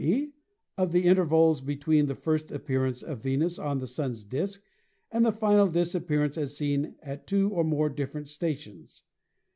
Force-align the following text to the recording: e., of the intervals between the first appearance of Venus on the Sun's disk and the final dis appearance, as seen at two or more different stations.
e., 0.03 0.33
of 0.79 0.91
the 0.93 1.03
intervals 1.05 1.61
between 1.61 2.07
the 2.07 2.15
first 2.15 2.51
appearance 2.51 3.03
of 3.03 3.21
Venus 3.21 3.59
on 3.59 3.77
the 3.77 3.85
Sun's 3.85 4.23
disk 4.23 4.63
and 5.11 5.23
the 5.23 5.31
final 5.31 5.67
dis 5.67 5.93
appearance, 5.93 6.39
as 6.39 6.57
seen 6.57 6.95
at 7.03 7.27
two 7.27 7.51
or 7.51 7.63
more 7.63 7.87
different 7.87 8.27
stations. 8.27 9.03